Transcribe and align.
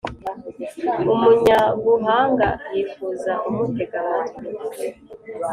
umunyabuhanga 1.13 2.49
yifuza 2.73 3.31
umutega 3.49 3.97
amatwi 4.37 4.85